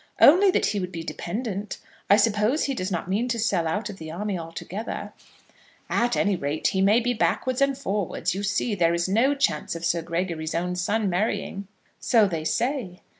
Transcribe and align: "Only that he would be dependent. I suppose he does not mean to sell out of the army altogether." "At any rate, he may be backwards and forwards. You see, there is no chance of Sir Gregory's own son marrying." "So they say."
"Only 0.19 0.49
that 0.49 0.65
he 0.65 0.79
would 0.79 0.91
be 0.91 1.03
dependent. 1.03 1.77
I 2.09 2.17
suppose 2.17 2.63
he 2.63 2.73
does 2.73 2.89
not 2.89 3.07
mean 3.07 3.27
to 3.27 3.37
sell 3.37 3.67
out 3.67 3.87
of 3.87 3.97
the 3.97 4.09
army 4.09 4.35
altogether." 4.35 5.13
"At 5.91 6.15
any 6.17 6.35
rate, 6.35 6.69
he 6.69 6.81
may 6.81 6.99
be 6.99 7.13
backwards 7.13 7.61
and 7.61 7.77
forwards. 7.77 8.33
You 8.33 8.41
see, 8.41 8.73
there 8.73 8.95
is 8.95 9.07
no 9.07 9.35
chance 9.35 9.75
of 9.75 9.85
Sir 9.85 10.01
Gregory's 10.01 10.55
own 10.55 10.75
son 10.75 11.07
marrying." 11.07 11.67
"So 11.99 12.27
they 12.27 12.45
say." 12.45 13.01